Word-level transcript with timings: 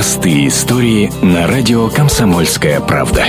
Простые 0.00 0.48
истории 0.48 1.12
на 1.20 1.46
радио 1.46 1.90
«Комсомольская 1.90 2.80
правда». 2.80 3.22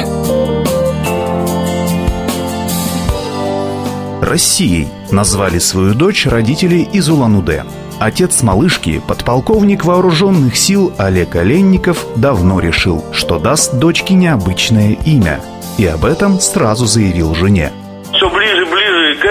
Россией 4.21 4.87
назвали 5.11 5.59
свою 5.59 5.93
дочь 5.93 6.25
родители 6.25 6.77
из 6.77 7.09
Улан-Удэ. 7.09 7.65
Отец 7.99 8.41
малышки, 8.41 9.01
подполковник 9.05 9.83
вооруженных 9.83 10.55
сил 10.55 10.93
Олег 10.97 11.35
Оленников, 11.35 12.05
давно 12.15 12.61
решил, 12.61 13.03
что 13.11 13.37
даст 13.37 13.73
дочке 13.73 14.13
необычное 14.13 14.93
имя. 14.93 15.41
И 15.77 15.85
об 15.85 16.05
этом 16.05 16.39
сразу 16.39 16.85
заявил 16.85 17.35
жене 17.35 17.73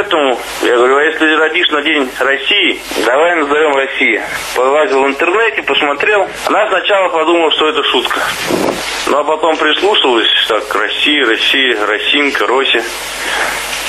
ближе 0.01 0.05
к 0.05 0.07
этому. 0.07 0.39
Я 0.63 0.77
говорю, 0.77 0.97
а 0.97 1.03
если 1.03 1.35
родишь 1.37 1.69
на 1.71 1.83
День 1.83 2.09
России, 2.19 2.81
давай 3.05 3.37
назовем 3.37 3.75
Россия. 3.75 4.23
Полазил 4.55 5.03
в 5.03 5.07
интернете, 5.07 5.63
посмотрел. 5.63 6.27
Она 6.47 6.69
сначала 6.69 7.09
подумала, 7.09 7.51
что 7.53 7.69
это 7.69 7.83
шутка. 7.85 8.21
Ну, 9.09 9.19
а 9.19 9.25
потом 9.25 9.57
прислушалась, 9.57 10.29
так, 10.49 10.75
Россия, 10.75 11.27
Россия, 11.27 11.87
Росинка, 11.87 12.47
Рося. 12.47 12.83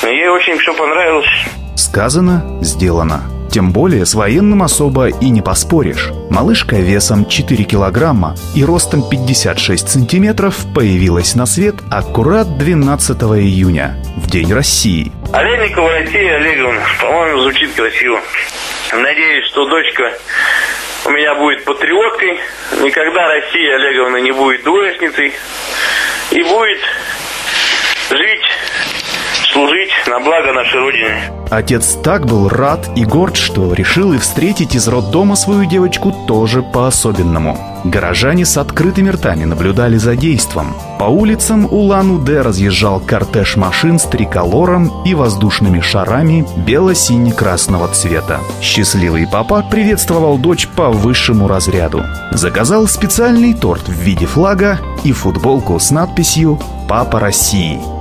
И 0.03 0.07
ей 0.07 0.29
очень 0.29 0.57
все 0.57 0.73
понравилось. 0.73 1.27
Сказано, 1.75 2.43
сделано. 2.61 3.40
Тем 3.51 3.73
более 3.73 4.05
с 4.05 4.13
военным 4.13 4.63
особо 4.63 5.09
и 5.09 5.29
не 5.29 5.41
поспоришь. 5.41 6.11
Малышка 6.29 6.77
весом 6.77 7.25
4 7.25 7.65
килограмма 7.65 8.35
и 8.55 8.63
ростом 8.63 9.03
56 9.09 9.89
сантиметров 9.89 10.55
появилась 10.73 11.35
на 11.35 11.45
свет 11.45 11.75
аккурат 11.91 12.57
12 12.57 13.21
июня, 13.21 13.97
в 14.15 14.29
День 14.29 14.53
России. 14.53 15.11
Олейникова 15.33 15.89
Россия 15.89 16.37
Олеговна, 16.37 16.79
по-моему, 17.01 17.41
звучит 17.41 17.73
красиво. 17.73 18.21
Надеюсь, 18.93 19.45
что 19.47 19.67
дочка 19.67 20.13
у 21.03 21.09
меня 21.09 21.35
будет 21.35 21.65
патриоткой, 21.65 22.39
никогда 22.81 23.27
Россия 23.27 23.75
Олеговна 23.75 24.17
не 24.21 24.31
будет 24.31 24.63
двоечницей 24.63 25.33
и 26.31 26.43
будет 26.43 26.79
жить 28.11 28.45
служить 29.51 29.91
на 30.07 30.21
благо 30.21 30.53
нашей 30.53 30.79
Родины. 30.79 31.40
Отец 31.51 31.97
так 32.01 32.27
был 32.27 32.47
рад 32.47 32.89
и 32.95 33.03
горд, 33.03 33.35
что 33.35 33.73
решил 33.73 34.13
и 34.13 34.17
встретить 34.17 34.73
из 34.73 34.87
роддома 34.87 35.35
свою 35.35 35.65
девочку 35.65 36.15
тоже 36.25 36.63
по-особенному. 36.63 37.57
Горожане 37.83 38.45
с 38.45 38.55
открытыми 38.55 39.09
ртами 39.09 39.43
наблюдали 39.43 39.97
за 39.97 40.15
действом. 40.15 40.73
По 40.97 41.05
улицам 41.05 41.65
Улан-Удэ 41.65 42.41
разъезжал 42.41 43.01
кортеж 43.01 43.57
машин 43.57 43.99
с 43.99 44.03
триколором 44.03 45.03
и 45.03 45.13
воздушными 45.13 45.81
шарами 45.81 46.47
бело-сине-красного 46.55 47.89
цвета. 47.89 48.39
Счастливый 48.61 49.27
папа 49.27 49.61
приветствовал 49.69 50.37
дочь 50.37 50.69
по 50.69 50.89
высшему 50.89 51.49
разряду. 51.49 52.05
Заказал 52.31 52.87
специальный 52.87 53.53
торт 53.53 53.89
в 53.89 53.99
виде 53.99 54.25
флага 54.25 54.79
и 55.03 55.11
футболку 55.11 55.77
с 55.77 55.91
надписью 55.91 56.57
«Папа 56.87 57.19
России». 57.19 58.00